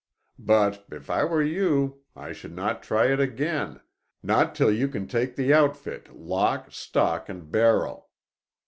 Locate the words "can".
4.87-5.05